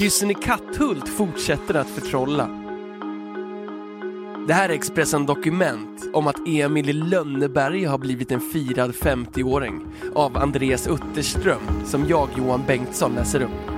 Hyssen 0.00 0.30
i 0.30 0.34
Katthult 0.34 1.08
fortsätter 1.08 1.74
att 1.74 1.88
förtrolla. 1.88 2.46
Det 4.46 4.54
här 4.54 4.68
är 4.68 4.72
Expressen 4.72 5.26
Dokument 5.26 6.04
om 6.12 6.26
att 6.26 6.48
Emil 6.48 6.88
i 6.88 6.92
Lönneberga 6.92 7.90
har 7.90 7.98
blivit 7.98 8.32
en 8.32 8.40
firad 8.40 8.90
50-åring 8.90 9.80
av 10.14 10.36
Andreas 10.36 10.88
Utterström 10.88 11.60
som 11.84 12.08
jag, 12.08 12.28
Johan 12.36 12.62
Bengtsson, 12.66 13.14
läser 13.14 13.42
upp. 13.42 13.70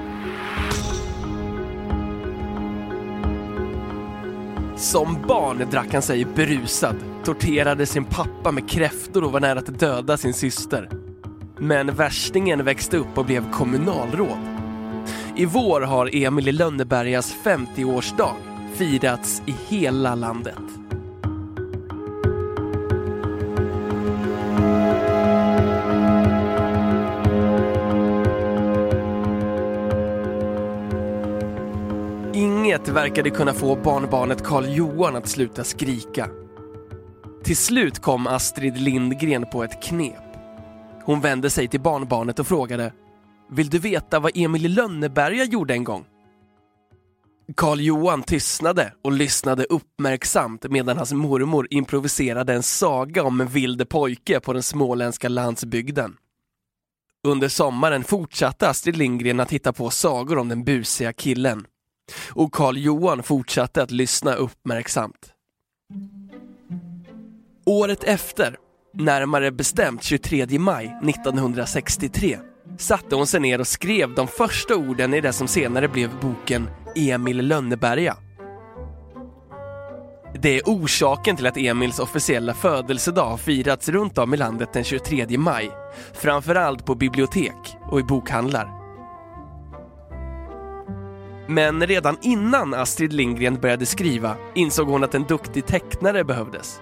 Som 4.76 5.16
barn 5.28 5.66
drack 5.70 5.92
han 5.92 6.02
sig 6.02 6.24
berusad, 6.24 6.96
torterade 7.24 7.86
sin 7.86 8.04
pappa 8.04 8.52
med 8.52 8.68
kräftor 8.68 9.24
och 9.24 9.32
var 9.32 9.40
nära 9.40 9.58
att 9.58 9.78
döda 9.78 10.16
sin 10.16 10.34
syster. 10.34 10.90
Men 11.58 11.94
värstingen 11.94 12.64
växte 12.64 12.96
upp 12.96 13.18
och 13.18 13.24
blev 13.24 13.50
kommunalråd. 13.50 14.51
I 15.36 15.46
vår 15.46 15.80
har 15.80 16.16
Emil 16.16 16.48
i 16.48 16.52
Lönnebergas 16.52 17.36
50-årsdag 17.44 18.34
firats 18.74 19.42
i 19.46 19.54
hela 19.68 20.14
landet. 20.14 20.54
Inget 32.34 32.88
verkade 32.88 33.30
kunna 33.30 33.52
få 33.52 33.76
barnbarnet 33.76 34.44
Karl 34.44 34.64
Johan 34.68 35.16
att 35.16 35.28
sluta 35.28 35.64
skrika. 35.64 36.28
Till 37.44 37.56
slut 37.56 37.98
kom 37.98 38.26
Astrid 38.26 38.78
Lindgren 38.78 39.46
på 39.52 39.64
ett 39.64 39.82
knep. 39.82 40.14
Hon 41.04 41.20
vände 41.20 41.50
sig 41.50 41.68
till 41.68 41.80
barnbarnet 41.80 42.38
och 42.38 42.46
frågade 42.46 42.92
vill 43.54 43.70
du 43.70 43.78
veta 43.78 44.20
vad 44.20 44.32
Emil 44.34 44.66
i 44.66 44.68
Lönneberga 44.68 45.44
gjorde 45.44 45.74
en 45.74 45.84
gång? 45.84 46.04
Karl 47.56 47.80
Johan 47.80 48.22
tystnade 48.22 48.94
och 49.02 49.12
lyssnade 49.12 49.64
uppmärksamt 49.64 50.70
medan 50.70 50.96
hans 50.96 51.12
mormor 51.12 51.66
improviserade 51.70 52.54
en 52.54 52.62
saga 52.62 53.22
om 53.22 53.40
en 53.40 53.46
vild 53.46 53.88
pojke 53.88 54.40
på 54.40 54.52
den 54.52 54.62
småländska 54.62 55.28
landsbygden. 55.28 56.16
Under 57.28 57.48
sommaren 57.48 58.04
fortsatte 58.04 58.68
Astrid 58.68 58.96
Lindgren 58.96 59.40
att 59.40 59.52
hitta 59.52 59.72
på 59.72 59.90
sagor 59.90 60.38
om 60.38 60.48
den 60.48 60.64
busiga 60.64 61.12
killen. 61.12 61.66
Och 62.30 62.52
Karl 62.52 62.76
Johan 62.76 63.22
fortsatte 63.22 63.82
att 63.82 63.90
lyssna 63.90 64.34
uppmärksamt. 64.34 65.32
Året 67.66 68.04
efter, 68.04 68.56
närmare 68.94 69.52
bestämt 69.52 70.02
23 70.02 70.58
maj 70.58 70.98
1963, 71.02 72.38
satte 72.82 73.16
hon 73.16 73.26
sig 73.26 73.40
ner 73.40 73.60
och 73.60 73.66
skrev 73.66 74.14
de 74.14 74.28
första 74.28 74.76
orden 74.76 75.14
i 75.14 75.20
det 75.20 75.32
som 75.32 75.48
senare 75.48 75.88
blev 75.88 76.10
boken 76.20 76.68
Emil 76.96 77.46
Lönneberga. 77.46 78.16
Det 80.34 80.58
är 80.58 80.62
orsaken 80.66 81.36
till 81.36 81.46
att 81.46 81.56
Emils 81.56 81.98
officiella 81.98 82.54
födelsedag 82.54 83.30
har 83.30 83.36
firats 83.36 83.88
runt 83.88 84.18
om 84.18 84.34
i 84.34 84.36
landet 84.36 84.72
den 84.72 84.84
23 84.84 85.38
maj. 85.38 85.70
Framförallt 86.12 86.86
på 86.86 86.94
bibliotek 86.94 87.76
och 87.90 88.00
i 88.00 88.02
bokhandlar. 88.02 88.70
Men 91.48 91.86
redan 91.86 92.16
innan 92.22 92.74
Astrid 92.74 93.12
Lindgren 93.12 93.60
började 93.60 93.86
skriva 93.86 94.36
insåg 94.54 94.88
hon 94.88 95.04
att 95.04 95.14
en 95.14 95.24
duktig 95.24 95.66
tecknare 95.66 96.24
behövdes. 96.24 96.80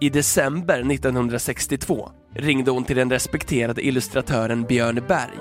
I 0.00 0.10
december 0.10 0.92
1962 0.92 2.10
ringde 2.34 2.70
hon 2.70 2.84
till 2.84 2.96
den 2.96 3.10
respekterade 3.10 3.86
illustratören 3.86 4.62
Björn 4.62 5.04
Berg. 5.08 5.38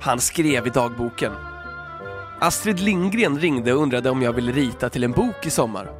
Han 0.00 0.20
skrev 0.20 0.66
i 0.66 0.70
dagboken. 0.70 1.32
Astrid 2.40 2.80
Lindgren 2.80 3.38
ringde 3.38 3.72
och 3.72 3.82
undrade 3.82 4.10
om 4.10 4.22
jag 4.22 4.32
ville 4.32 4.52
rita 4.52 4.88
till 4.88 5.04
en 5.04 5.12
bok 5.12 5.46
i 5.46 5.50
sommar. 5.50 5.90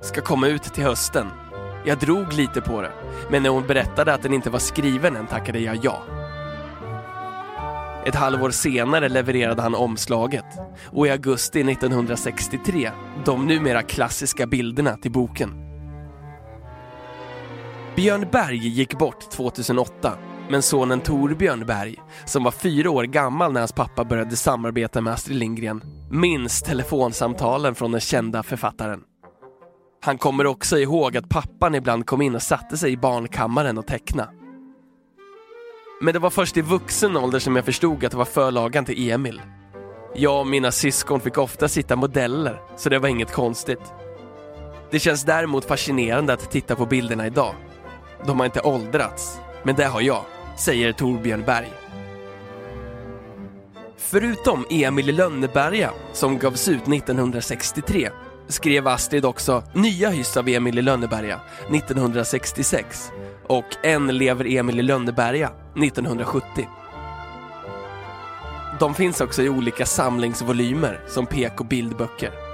Ska 0.00 0.20
komma 0.20 0.46
ut 0.46 0.62
till 0.62 0.84
hösten. 0.84 1.26
Jag 1.86 1.98
drog 1.98 2.32
lite 2.32 2.60
på 2.60 2.82
det, 2.82 2.92
men 3.30 3.42
när 3.42 3.50
hon 3.50 3.66
berättade 3.66 4.14
att 4.14 4.22
den 4.22 4.34
inte 4.34 4.50
var 4.50 4.58
skriven 4.58 5.16
än 5.16 5.26
tackade 5.26 5.58
jag 5.58 5.78
ja. 5.82 6.02
Ett 8.06 8.14
halvår 8.14 8.50
senare 8.50 9.08
levererade 9.08 9.62
han 9.62 9.74
omslaget 9.74 10.44
och 10.86 11.06
i 11.06 11.10
augusti 11.10 11.60
1963 11.60 12.90
de 13.24 13.46
numera 13.46 13.82
klassiska 13.82 14.46
bilderna 14.46 14.96
till 14.96 15.12
boken. 15.12 15.71
Björn 17.96 18.26
Berg 18.32 18.68
gick 18.68 18.98
bort 18.98 19.30
2008 19.30 20.18
men 20.50 20.62
sonen 20.62 21.00
Torbjörn 21.00 21.66
Berg, 21.66 21.96
som 22.24 22.44
var 22.44 22.50
fyra 22.50 22.90
år 22.90 23.04
gammal 23.04 23.52
när 23.52 23.60
hans 23.60 23.72
pappa 23.72 24.04
började 24.04 24.36
samarbeta 24.36 25.00
med 25.00 25.12
Astrid 25.12 25.36
Lindgren, 25.36 25.82
minns 26.10 26.62
telefonsamtalen 26.62 27.74
från 27.74 27.92
den 27.92 28.00
kända 28.00 28.42
författaren. 28.42 29.00
Han 30.02 30.18
kommer 30.18 30.46
också 30.46 30.78
ihåg 30.78 31.16
att 31.16 31.28
pappan 31.28 31.74
ibland 31.74 32.06
kom 32.06 32.22
in 32.22 32.34
och 32.34 32.42
satte 32.42 32.76
sig 32.76 32.92
i 32.92 32.96
barnkammaren 32.96 33.78
och 33.78 33.86
teckna. 33.86 34.28
Men 36.00 36.14
det 36.14 36.20
var 36.20 36.30
först 36.30 36.56
i 36.56 36.60
vuxen 36.60 37.16
ålder 37.16 37.38
som 37.38 37.56
jag 37.56 37.64
förstod 37.64 38.04
att 38.04 38.10
det 38.10 38.16
var 38.16 38.24
förlagan 38.24 38.84
till 38.84 39.10
Emil. 39.10 39.42
Jag 40.14 40.40
och 40.40 40.46
mina 40.46 40.72
syskon 40.72 41.20
fick 41.20 41.38
ofta 41.38 41.68
sitta 41.68 41.96
modeller, 41.96 42.60
så 42.76 42.88
det 42.88 42.98
var 42.98 43.08
inget 43.08 43.32
konstigt. 43.32 43.92
Det 44.90 44.98
känns 44.98 45.24
däremot 45.24 45.64
fascinerande 45.64 46.32
att 46.32 46.50
titta 46.50 46.76
på 46.76 46.86
bilderna 46.86 47.26
idag. 47.26 47.54
De 48.26 48.38
har 48.38 48.46
inte 48.46 48.60
åldrats, 48.60 49.40
men 49.62 49.74
det 49.74 49.84
har 49.84 50.00
jag, 50.00 50.24
säger 50.56 50.92
Torbjörn 50.92 51.42
Berg. 51.46 51.72
Förutom 53.96 54.66
Emil 54.70 55.08
i 55.08 55.12
Lönneberga, 55.12 55.90
som 56.12 56.38
gavs 56.38 56.68
ut 56.68 56.88
1963, 56.88 58.10
skrev 58.48 58.88
Astrid 58.88 59.24
också 59.24 59.62
nya 59.74 60.10
hyss 60.10 60.36
av 60.36 60.48
Emil 60.48 60.78
i 60.78 60.82
Lönneberga 60.82 61.40
1966 61.74 63.12
och 63.46 63.64
En 63.82 64.18
lever 64.18 64.56
Emil 64.56 64.78
i 64.78 64.82
Lönneberga 64.82 65.50
1970. 65.76 66.68
De 68.80 68.94
finns 68.94 69.20
också 69.20 69.42
i 69.42 69.48
olika 69.48 69.86
samlingsvolymer 69.86 71.00
som 71.08 71.26
pek 71.26 71.60
och 71.60 71.66
bildböcker. 71.66 72.51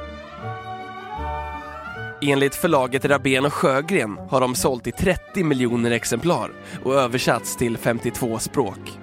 Enligt 2.23 2.55
förlaget 2.55 3.05
Rabén 3.05 3.45
och 3.45 3.55
Sjögren 3.55 4.19
har 4.31 4.41
de 4.41 4.55
sålt 4.55 4.87
i 4.87 4.93
30 4.93 5.45
miljoner 5.45 5.91
exemplar 5.91 6.53
och 6.85 6.95
översatts 6.95 7.57
till 7.57 7.79
52 7.79 8.39
språk. 8.39 8.99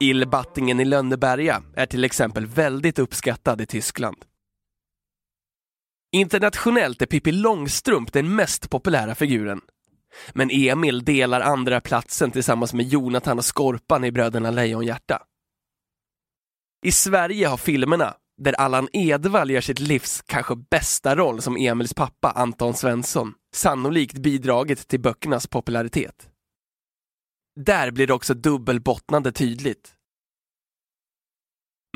Illbattingen 0.00 0.80
i 0.80 0.84
Lönneberga 0.84 1.62
är 1.76 1.86
till 1.86 2.04
exempel 2.04 2.46
väldigt 2.46 2.98
uppskattad 2.98 3.60
i 3.60 3.66
Tyskland. 3.66 4.16
Internationellt 6.12 7.02
är 7.02 7.06
Pippi 7.06 7.32
Långstrump 7.32 8.12
den 8.12 8.34
mest 8.34 8.70
populära 8.70 9.14
figuren. 9.14 9.60
Men 10.32 10.50
Emil 10.50 11.04
delar 11.04 11.40
andra 11.40 11.80
platsen 11.80 12.30
tillsammans 12.30 12.74
med 12.74 12.86
Jonathan 12.86 13.38
och 13.38 13.44
Skorpan 13.44 14.04
i 14.04 14.12
Bröderna 14.12 14.50
Lejonhjärta. 14.50 15.22
I 16.84 16.92
Sverige 16.92 17.46
har 17.46 17.56
filmerna, 17.56 18.14
där 18.36 18.52
Allan 18.52 18.88
Edwall 18.92 19.50
gör 19.50 19.60
sitt 19.60 19.80
livs 19.80 20.22
kanske 20.26 20.56
bästa 20.56 21.16
roll 21.16 21.42
som 21.42 21.56
Emils 21.56 21.94
pappa 21.94 22.30
Anton 22.30 22.74
Svensson, 22.74 23.34
sannolikt 23.54 24.18
bidragit 24.18 24.88
till 24.88 25.00
böckernas 25.00 25.46
popularitet. 25.46 26.28
Där 27.56 27.90
blir 27.90 28.06
det 28.06 28.12
också 28.12 28.34
dubbelbottnande 28.34 29.32
tydligt. 29.32 29.94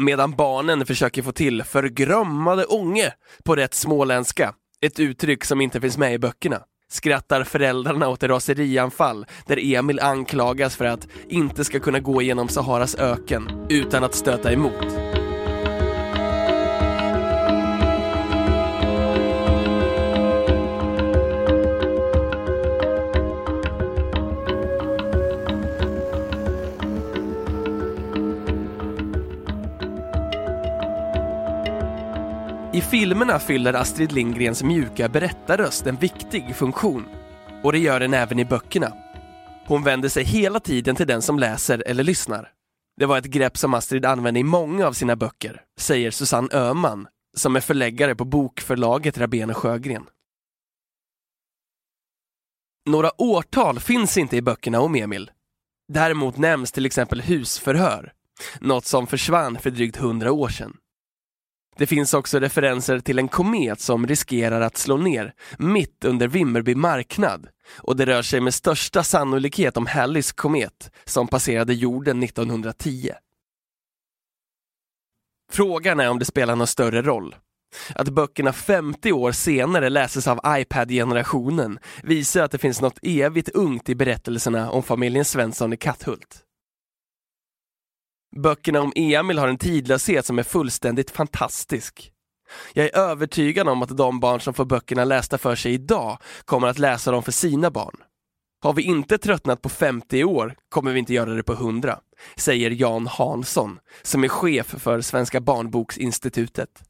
Medan 0.00 0.37
barnen 0.37 0.87
försöker 0.87 1.23
få 1.23 1.32
till 1.32 1.62
förgrömmade 1.62 2.64
ånge 2.64 3.12
på 3.44 3.56
rätt 3.56 3.75
småländska, 3.75 4.55
ett 4.81 5.00
uttryck 5.00 5.44
som 5.44 5.61
inte 5.61 5.81
finns 5.81 5.99
med 5.99 6.14
i 6.14 6.19
böckerna, 6.19 6.62
skrattar 6.88 7.44
föräldrarna 7.44 8.08
åt 8.08 8.23
ett 8.23 8.31
raserianfall 8.31 9.26
där 9.46 9.75
Emil 9.75 10.00
anklagas 10.00 10.76
för 10.76 10.85
att 10.85 11.08
inte 11.29 11.64
ska 11.64 11.81
kunna 11.81 12.00
gå 12.00 12.23
genom 12.23 12.49
Saharas 12.49 12.94
öken 12.94 13.67
utan 13.69 14.05
att 14.05 14.14
stöta 14.14 14.52
emot. 14.52 15.07
I 32.78 32.80
filmerna 32.80 33.38
fyller 33.38 33.75
Astrid 33.75 34.12
Lindgrens 34.12 34.62
mjuka 34.62 35.08
berättarröst 35.08 35.86
en 35.86 35.96
viktig 35.96 36.56
funktion. 36.56 37.06
Och 37.62 37.72
det 37.72 37.78
gör 37.78 38.00
den 38.00 38.14
även 38.14 38.38
i 38.38 38.44
böckerna. 38.44 38.92
Hon 39.66 39.84
vänder 39.84 40.08
sig 40.08 40.25
hela 40.25 40.60
tiden 40.60 40.96
till 40.96 41.06
den 41.06 41.22
som 41.22 41.38
läser 41.38 41.82
eller 41.86 42.04
lyssnar. 42.04 42.52
Det 42.96 43.06
var 43.06 43.19
ett 43.19 43.25
grepp 43.25 43.56
som 43.56 43.75
Astrid 43.75 44.04
använde 44.04 44.40
i 44.40 44.42
många 44.42 44.86
av 44.86 44.92
sina 44.92 45.16
böcker, 45.16 45.62
säger 45.78 46.10
Susanne 46.10 46.48
Öhman, 46.52 47.08
som 47.36 47.56
är 47.56 47.60
förläggare 47.60 48.14
på 48.14 48.25
bokförlaget 48.25 49.19
Rabén 49.19 49.54
Sjögren. 49.54 50.06
Några 52.88 53.22
årtal 53.22 53.80
finns 53.80 54.16
inte 54.16 54.36
i 54.36 54.42
böckerna 54.42 54.80
om 54.80 54.94
Emil. 54.94 55.30
Däremot 55.92 56.36
nämns 56.36 56.72
till 56.72 56.86
exempel 56.86 57.20
husförhör, 57.20 58.12
något 58.60 58.84
som 58.84 59.06
försvann 59.06 59.58
för 59.58 59.70
drygt 59.70 59.96
hundra 59.96 60.32
år 60.32 60.48
sedan. 60.48 60.76
Det 61.78 61.86
finns 61.86 62.14
också 62.14 62.38
referenser 62.38 63.00
till 63.00 63.19
en 63.19 63.28
komet 63.28 63.80
som 63.80 64.06
riskerar 64.06 64.60
att 64.60 64.76
slå 64.76 64.96
ner 64.96 65.34
mitt 65.58 66.04
under 66.04 66.28
Vimmerby 66.28 66.75
marknad 66.75 67.48
och 67.78 67.96
det 67.96 68.06
rör 68.06 68.22
sig 68.22 68.40
med 68.40 68.54
största 68.54 69.02
sannolikhet 69.02 69.76
om 69.76 69.86
Halleys 69.86 70.32
komet 70.32 70.90
som 71.04 71.28
passerade 71.28 71.75
jorden 71.75 72.22
1910. 72.22 73.10
Frågan 75.52 76.00
är 76.00 76.10
om 76.10 76.19
det 76.19 76.25
spelar 76.25 76.56
någon 76.56 76.66
större 76.66 77.02
roll. 77.02 77.36
Att 77.94 78.08
böckerna 78.08 78.52
50 78.52 79.12
år 79.12 79.32
senare 79.32 79.88
läses 79.88 80.28
av 80.28 80.40
iPad-generationen 80.46 81.78
visar 82.02 82.42
att 82.42 82.50
det 82.50 82.58
finns 82.58 82.80
något 82.80 82.98
evigt 83.02 83.48
ungt 83.48 83.88
i 83.88 83.94
berättelserna 83.94 84.70
om 84.70 84.82
familjen 84.82 85.25
Svensson 85.25 85.72
i 85.72 85.76
Katthult. 85.76 86.44
Böckerna 88.36 88.80
om 88.80 88.92
Emil 88.96 89.38
har 89.38 89.48
en 89.48 89.58
tidlöshet 89.58 90.26
som 90.26 90.38
är 90.38 90.42
fullständigt 90.42 91.10
fantastisk. 91.10 92.12
Jag 92.72 92.86
är 92.86 92.96
övertygad 92.96 93.69
om 93.69 93.82
att 93.82 93.96
de 93.96 94.20
barn 94.20 94.40
som 94.40 94.54
får 94.54 94.64
böckerna 94.64 95.04
lästa 95.04 95.38
för 95.38 95.54
sig 95.54 95.72
idag 95.72 96.19
kommer 96.44 96.69
att 96.69 96.78
läsa 96.78 97.10
dem 97.10 97.22
för 97.22 97.32
sina 97.32 97.70
barn. 97.70 97.96
Har 98.62 98.72
vi 98.72 98.82
inte 98.82 99.19
tröttnat 99.19 99.62
på 99.62 99.69
50 99.69 100.25
år 100.25 100.54
kommer 100.69 100.92
vi 100.92 100.98
inte 100.98 101.14
göra 101.14 101.34
det 101.34 101.42
på 101.42 101.52
100, 101.52 102.00
säger 102.36 102.70
Jan 102.70 103.06
Hansson, 103.06 103.78
som 104.02 104.25
är 104.25 104.28
chef 104.28 104.66
för 104.66 105.00
Svenska 105.00 105.40
barnboksinstitutet. 105.40 106.82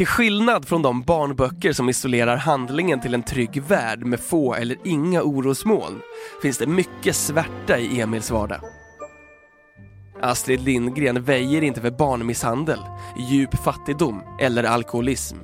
Till 0.00 0.06
skillnad 0.06 0.68
från 0.68 0.82
de 0.82 1.02
barnböcker 1.02 1.72
som 1.72 1.88
isolerar 1.88 2.36
handlingen 2.36 3.00
till 3.00 3.14
en 3.14 3.22
trygg 3.22 3.62
värld 3.62 4.04
med 4.04 4.20
få 4.20 4.54
eller 4.54 4.76
inga 4.84 5.22
orosmoln 5.22 6.00
finns 6.42 6.58
det 6.58 6.66
mycket 6.66 7.16
svärta 7.16 7.78
i 7.78 8.00
Emils 8.00 8.30
vardag. 8.30 8.60
Astrid 10.22 10.60
Lindgren 10.60 11.22
väjer 11.22 11.62
inte 11.62 11.80
för 11.80 11.90
barnmisshandel, 11.90 12.78
djup 13.30 13.54
fattigdom 13.64 14.22
eller 14.40 14.64
alkoholism. 14.64 15.36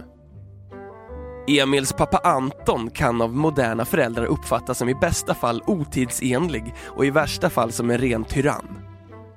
Emils 1.48 1.92
pappa 1.92 2.18
Anton 2.18 2.90
kan 2.90 3.22
av 3.22 3.34
moderna 3.36 3.84
föräldrar 3.84 4.24
uppfattas 4.24 4.78
som 4.78 4.88
i 4.88 4.94
bästa 4.94 5.34
fall 5.34 5.62
otidsenlig 5.66 6.74
och 6.86 7.06
i 7.06 7.10
värsta 7.10 7.50
fall 7.50 7.72
som 7.72 7.90
en 7.90 7.98
ren 7.98 8.24
tyrann. 8.24 8.85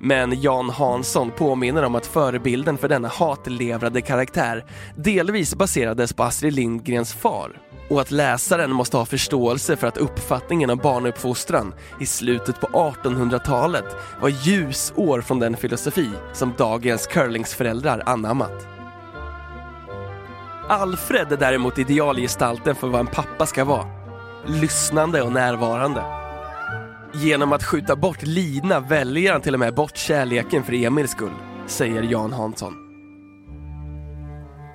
Men 0.02 0.40
Jan 0.40 0.70
Hansson 0.70 1.30
påminner 1.30 1.82
om 1.82 1.94
att 1.94 2.06
förebilden 2.06 2.78
för 2.78 2.88
denna 2.88 3.08
hatlevrade 3.08 4.00
karaktär 4.00 4.64
delvis 4.96 5.54
baserades 5.54 6.12
på 6.12 6.22
Astrid 6.22 6.52
Lindgrens 6.52 7.14
far 7.14 7.52
och 7.90 8.00
att 8.00 8.10
läsaren 8.10 8.70
måste 8.70 8.96
ha 8.96 9.06
förståelse 9.06 9.76
för 9.76 9.86
att 9.86 9.96
uppfattningen 9.96 10.70
om 10.70 10.78
barnuppfostran 10.78 11.74
i 12.00 12.06
slutet 12.06 12.60
på 12.60 12.66
1800-talet 12.66 13.84
var 14.20 14.28
ljusår 14.28 15.20
från 15.20 15.38
den 15.38 15.56
filosofi 15.56 16.10
som 16.32 16.54
dagens 16.58 17.06
curlingsföräldrar 17.06 18.02
anammat. 18.06 18.66
Alfred 20.68 21.32
är 21.32 21.36
däremot 21.36 21.78
idealgestalten 21.78 22.74
för 22.74 22.88
vad 22.88 23.00
en 23.00 23.06
pappa 23.06 23.46
ska 23.46 23.64
vara. 23.64 23.86
Lyssnande 24.46 25.22
och 25.22 25.32
närvarande. 25.32 26.19
Genom 27.14 27.52
att 27.52 27.64
skjuta 27.64 27.96
bort 27.96 28.22
Lina 28.22 28.80
väljer 28.80 29.32
han 29.32 29.40
till 29.40 29.54
och 29.54 29.60
med 29.60 29.74
bort 29.74 29.96
kärleken 29.96 30.64
för 30.64 30.72
Emils 30.72 31.10
skull, 31.10 31.34
säger 31.66 32.02
Jan 32.02 32.32
Hansson. 32.32 32.74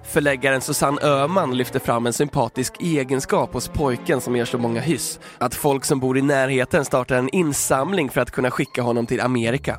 Förläggaren 0.04 0.62
Susanne 0.62 1.02
Öhman 1.02 1.58
lyfter 1.58 1.80
fram 1.80 2.06
en 2.06 2.14
sympatisk 2.14 2.74
egenskap 2.80 3.54
hos 3.54 3.68
pojken 3.68 4.22
som 4.22 4.36
gör 4.36 4.46
så 4.46 4.58
många 4.58 4.80
hyss. 4.80 5.20
Att 5.38 5.56
folk 5.56 5.86
som 5.86 6.00
bor 6.00 6.18
i 6.18 6.22
närheten 6.22 6.86
startar 6.86 7.16
en 7.16 7.30
insamling 7.30 8.10
för 8.10 8.22
att 8.22 8.32
kunna 8.32 8.52
skicka 8.52 8.82
honom 8.82 9.06
till 9.06 9.22
Amerika. 9.22 9.78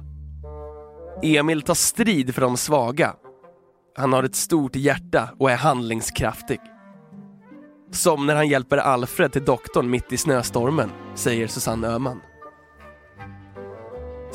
Emil 1.22 1.62
tar 1.62 1.74
strid 1.74 2.34
för 2.34 2.42
de 2.42 2.56
svaga. 2.56 3.14
Han 3.96 4.12
har 4.12 4.22
ett 4.22 4.36
stort 4.36 4.76
hjärta 4.76 5.28
och 5.38 5.50
är 5.50 5.56
handlingskraftig. 5.56 6.60
Som 7.92 8.26
när 8.26 8.34
han 8.34 8.48
hjälper 8.48 8.76
Alfred 8.78 9.32
till 9.32 9.44
doktorn 9.44 9.90
mitt 9.90 10.12
i 10.12 10.16
snöstormen, 10.16 10.90
säger 11.14 11.46
Susanne 11.46 11.88
Öhman. 11.88 12.20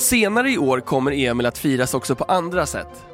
Senare 0.02 0.52
i 0.52 0.58
år 0.58 0.80
kommer 0.80 1.12
Emil 1.12 1.46
att 1.46 1.58
firas 1.58 1.94
också 1.94 2.16
på 2.16 2.24
andra 2.24 2.66
sätt. 2.66 3.06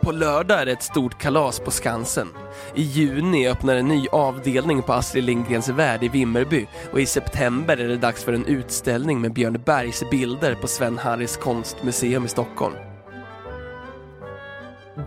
På 0.00 0.12
lördag 0.12 0.60
är 0.60 0.66
det 0.66 0.72
ett 0.72 0.82
stort 0.82 1.18
kalas 1.18 1.60
på 1.60 1.70
Skansen. 1.70 2.28
I 2.74 2.82
juni 2.82 3.48
öppnar 3.48 3.76
en 3.76 3.88
ny 3.88 4.06
avdelning 4.12 4.82
på 4.82 4.92
Astrid 4.92 5.24
Lindgrens 5.24 5.68
Värld 5.68 6.02
i 6.02 6.08
Vimmerby 6.08 6.66
och 6.92 7.00
i 7.00 7.06
september 7.06 7.76
är 7.76 7.88
det 7.88 7.96
dags 7.96 8.24
för 8.24 8.32
en 8.32 8.46
utställning 8.46 9.20
med 9.20 9.32
Björn 9.32 9.62
Bergs 9.64 10.10
bilder 10.10 10.54
på 10.54 10.66
Sven 10.66 10.98
Harris 10.98 11.36
konstmuseum 11.36 12.24
i 12.24 12.28
Stockholm. 12.28 12.74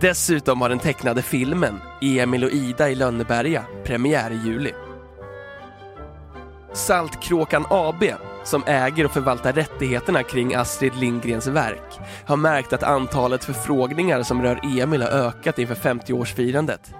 Dessutom 0.00 0.60
har 0.60 0.68
den 0.68 0.78
tecknade 0.78 1.22
filmen 1.22 1.80
Emil 2.02 2.44
och 2.44 2.50
Ida 2.50 2.90
i 2.90 2.94
Lönneberga 2.94 3.64
premiär 3.84 4.30
i 4.30 4.48
juli. 4.48 4.72
Saltkråkan 6.80 7.66
AB, 7.70 8.04
som 8.44 8.62
äger 8.66 9.04
och 9.04 9.12
förvaltar 9.12 9.52
rättigheterna 9.52 10.22
kring 10.22 10.54
Astrid 10.54 10.96
Lindgrens 10.96 11.46
verk, 11.46 11.98
har 12.26 12.36
märkt 12.36 12.72
att 12.72 12.82
antalet 12.82 13.44
förfrågningar 13.44 14.22
som 14.22 14.42
rör 14.42 14.80
Emil 14.80 15.02
har 15.02 15.08
ökat 15.08 15.58
inför 15.58 15.74
50-årsfirandet. 15.74 16.94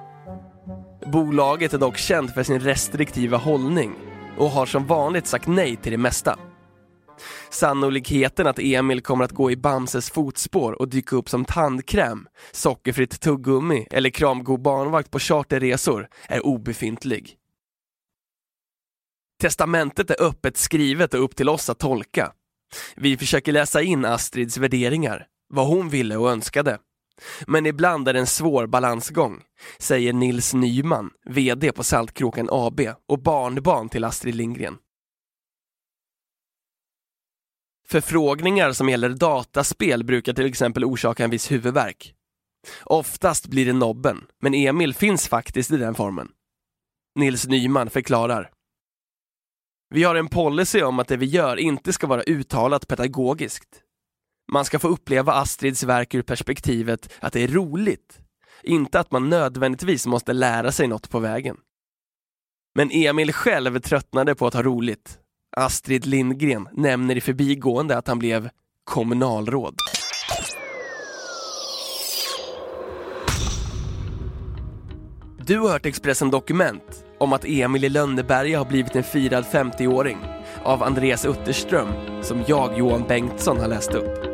Bolaget 1.06 1.74
är 1.74 1.78
dock 1.78 1.96
känt 1.96 2.34
för 2.34 2.42
sin 2.42 2.60
restriktiva 2.60 3.36
hållning 3.36 3.94
och 4.38 4.50
har 4.50 4.66
som 4.66 4.86
vanligt 4.86 5.26
sagt 5.26 5.46
nej 5.46 5.76
till 5.76 5.92
det 5.92 5.98
mesta. 5.98 6.38
Sannolikheten 7.50 8.46
att 8.46 8.58
Emil 8.58 9.00
kommer 9.00 9.24
att 9.24 9.32
gå 9.32 9.50
i 9.50 9.56
Bamses 9.56 10.10
fotspår 10.10 10.72
och 10.72 10.88
dyka 10.88 11.16
upp 11.16 11.28
som 11.28 11.44
tandkräm, 11.44 12.26
sockerfritt 12.52 13.20
tuggummi 13.20 13.86
eller 13.90 14.10
kramgod 14.10 14.62
barnvakt 14.62 15.10
på 15.10 15.18
charterresor 15.18 16.08
är 16.28 16.46
obefintlig. 16.46 17.39
Testamentet 19.40 20.10
är 20.10 20.22
öppet 20.22 20.56
skrivet 20.56 21.14
och 21.14 21.24
upp 21.24 21.36
till 21.36 21.48
oss 21.48 21.70
att 21.70 21.78
tolka. 21.78 22.32
Vi 22.96 23.16
försöker 23.16 23.52
läsa 23.52 23.82
in 23.82 24.04
Astrids 24.04 24.58
värderingar, 24.58 25.26
vad 25.48 25.66
hon 25.66 25.88
ville 25.88 26.16
och 26.16 26.30
önskade. 26.30 26.78
Men 27.46 27.66
ibland 27.66 28.08
är 28.08 28.12
det 28.12 28.18
en 28.18 28.26
svår 28.26 28.66
balansgång, 28.66 29.42
säger 29.78 30.12
Nils 30.12 30.54
Nyman, 30.54 31.10
VD 31.24 31.72
på 31.72 31.84
Saltkråkan 31.84 32.48
AB 32.50 32.80
och 33.08 33.22
barnbarn 33.22 33.88
till 33.88 34.04
Astrid 34.04 34.34
Lindgren. 34.34 34.76
Förfrågningar 37.88 38.72
som 38.72 38.88
gäller 38.88 39.08
dataspel 39.08 40.04
brukar 40.04 40.32
till 40.32 40.46
exempel 40.46 40.84
orsaka 40.84 41.24
en 41.24 41.30
viss 41.30 41.50
huvudvärk. 41.50 42.14
Oftast 42.84 43.46
blir 43.46 43.66
det 43.66 43.72
nobben, 43.72 44.26
men 44.42 44.54
Emil 44.54 44.94
finns 44.94 45.28
faktiskt 45.28 45.70
i 45.70 45.76
den 45.76 45.94
formen. 45.94 46.28
Nils 47.14 47.46
Nyman 47.46 47.90
förklarar. 47.90 48.50
Vi 49.94 50.04
har 50.04 50.14
en 50.14 50.28
policy 50.28 50.82
om 50.82 50.98
att 50.98 51.08
det 51.08 51.16
vi 51.16 51.26
gör 51.26 51.56
inte 51.56 51.92
ska 51.92 52.06
vara 52.06 52.22
uttalat 52.22 52.88
pedagogiskt. 52.88 53.82
Man 54.52 54.64
ska 54.64 54.78
få 54.78 54.88
uppleva 54.88 55.32
Astrids 55.32 55.82
verk 55.82 56.14
ur 56.14 56.22
perspektivet 56.22 57.12
att 57.20 57.32
det 57.32 57.40
är 57.40 57.48
roligt, 57.48 58.18
inte 58.62 59.00
att 59.00 59.10
man 59.10 59.30
nödvändigtvis 59.30 60.06
måste 60.06 60.32
lära 60.32 60.72
sig 60.72 60.88
något 60.88 61.10
på 61.10 61.18
vägen. 61.18 61.56
Men 62.74 62.90
Emil 62.90 63.32
själv 63.32 63.78
tröttnade 63.80 64.34
på 64.34 64.46
att 64.46 64.54
ha 64.54 64.62
roligt. 64.62 65.18
Astrid 65.56 66.06
Lindgren 66.06 66.68
nämner 66.72 67.16
i 67.16 67.20
förbigående 67.20 67.96
att 67.96 68.08
han 68.08 68.18
blev 68.18 68.50
kommunalråd. 68.84 69.74
Du 75.46 75.58
har 75.58 75.68
hört 75.68 75.86
Expressen 75.86 76.30
Dokument 76.30 77.04
om 77.20 77.32
att 77.32 77.44
Emil 77.44 77.84
i 77.84 77.88
Lönneberga 77.88 78.58
har 78.58 78.64
blivit 78.64 78.96
en 78.96 79.02
firad 79.02 79.44
50-åring 79.44 80.18
av 80.62 80.82
Andreas 80.82 81.24
Utterström 81.24 81.88
som 82.22 82.42
jag, 82.46 82.78
Johan 82.78 83.04
Bengtsson, 83.08 83.60
har 83.60 83.68
läst 83.68 83.94
upp. 83.94 84.30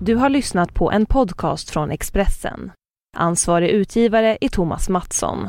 Du 0.00 0.14
har 0.14 0.28
lyssnat 0.28 0.74
på 0.74 0.92
en 0.92 1.06
podcast 1.06 1.70
från 1.70 1.90
Expressen. 1.90 2.72
Ansvarig 3.16 3.70
utgivare 3.70 4.38
är 4.40 4.48
Thomas 4.48 4.88
Mattsson. 4.88 5.48